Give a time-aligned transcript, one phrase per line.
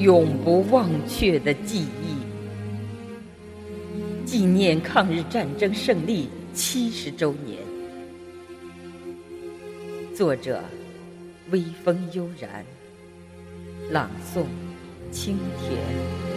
[0.00, 2.24] 永不忘却的记忆。
[4.24, 7.58] 纪念抗日战争胜利七十周年。
[10.16, 10.64] 作者：
[11.50, 12.64] 微风悠然。
[13.90, 14.46] 朗诵：
[15.12, 16.29] 青田。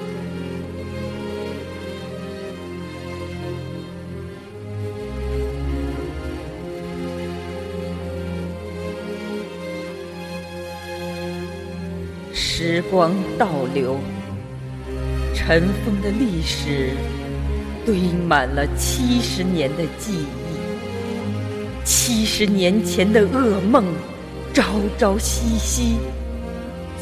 [12.55, 13.97] 时光倒流，
[15.33, 16.91] 尘封的历史
[17.83, 17.95] 堆
[18.27, 23.83] 满了七十年的记忆，七十年前的噩梦
[24.53, 24.63] 朝
[24.99, 25.95] 朝夕夕，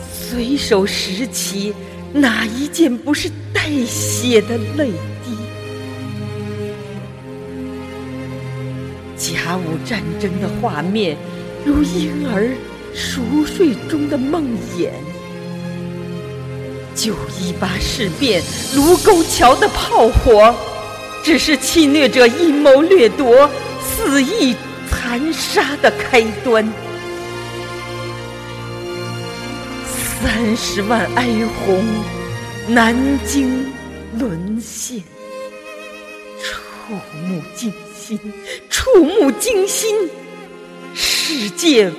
[0.10, 1.74] 随手拾起，
[2.14, 4.90] 哪一件不是带血的泪
[5.22, 5.36] 滴？
[9.18, 11.18] 甲午战争的画面，
[11.66, 12.50] 如婴儿
[12.96, 14.46] 熟睡中的梦
[14.78, 14.88] 魇。
[17.02, 18.44] 九一八事变，
[18.76, 20.54] 卢沟桥的炮火，
[21.24, 23.50] 只是侵略者阴谋掠夺、
[23.82, 24.56] 肆意
[24.88, 26.64] 残杀的开端。
[30.22, 31.28] 三十万哀
[31.66, 31.84] 鸿，
[32.68, 33.66] 南京
[34.20, 35.02] 沦陷，
[36.40, 36.94] 触
[37.28, 38.20] 目惊心，
[38.70, 40.08] 触目惊心，
[40.94, 41.92] 世界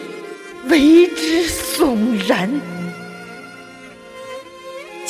[0.68, 2.48] 为之悚然。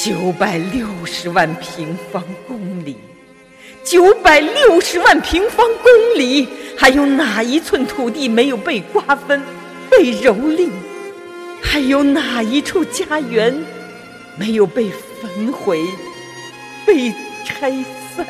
[0.04, 2.96] 九百六十万平方公里，
[3.84, 9.40] 九百六十万平方公里，还有哪一寸土地没有被瓜分、
[9.88, 10.68] 被蹂躏？
[11.62, 13.56] 还有哪一处家园
[14.36, 15.78] 没有被焚毁、
[16.84, 17.14] 被
[17.44, 17.70] 拆
[18.16, 18.26] 散？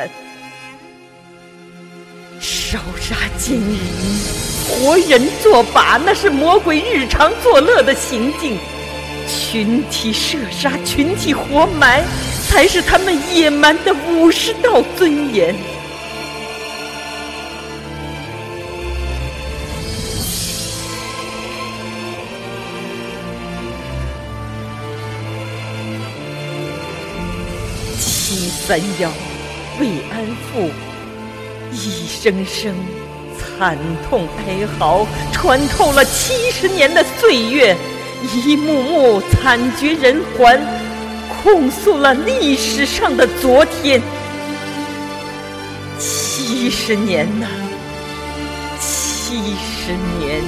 [2.38, 3.78] 烧杀奸淫、
[4.68, 8.58] 活人作靶，那是魔鬼日常作乐的行径。
[9.32, 12.04] 群体射杀，群体活埋，
[12.48, 15.54] 才是他们野蛮的武士道尊严。
[27.98, 29.10] 七三幺，
[29.80, 30.70] 慰安妇，
[31.72, 32.74] 一声声
[33.38, 33.78] 惨
[34.08, 37.76] 痛哀嚎，穿透了七十年的岁月。
[38.22, 40.60] 一幕幕惨绝人寰，
[41.28, 44.00] 控诉了历史上的昨天。
[45.98, 47.46] 七十年呐，
[48.80, 50.40] 七十年，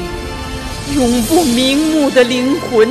[0.95, 2.89] 永不瞑目的灵魂，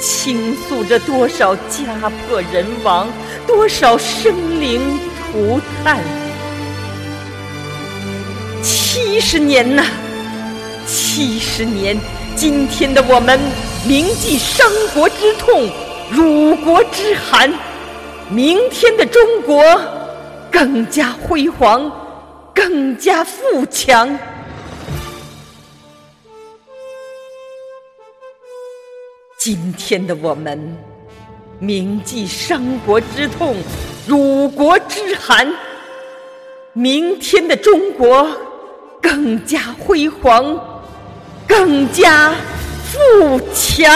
[0.00, 3.08] 倾诉着多少家破人亡，
[3.46, 4.80] 多少生灵
[5.32, 6.00] 涂炭。
[8.62, 9.84] 七十年呐，
[10.86, 11.96] 七十年，
[12.34, 13.38] 今天的我们。
[13.84, 15.68] 铭记伤国之痛，
[16.08, 17.52] 辱国之寒。
[18.30, 19.60] 明天的中国
[20.52, 21.90] 更加辉煌，
[22.54, 24.16] 更加富强。
[29.36, 30.76] 今天的我们
[31.58, 33.56] 铭记伤国之痛，
[34.06, 35.52] 辱国之寒。
[36.72, 38.28] 明天的中国
[39.00, 40.56] 更加辉煌，
[41.48, 42.32] 更加。
[42.92, 43.90] 富强。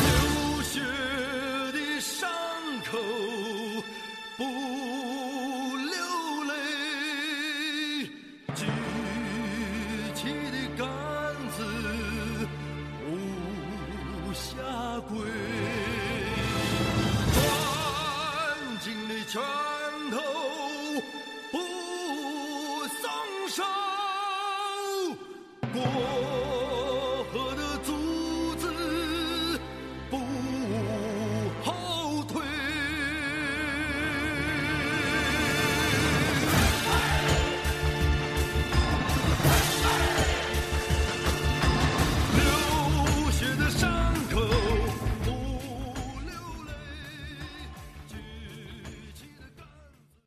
[0.00, 0.02] 流
[0.64, 0.80] 血
[1.72, 2.28] 的伤
[2.90, 2.98] 口
[4.36, 4.40] 不
[5.76, 5.94] 流
[6.48, 6.50] 泪，
[8.56, 8.60] 举
[10.16, 10.20] 起
[10.50, 10.84] 的杆
[11.56, 11.58] 子
[13.06, 13.08] 无
[14.32, 14.50] 下
[15.08, 15.14] 跪。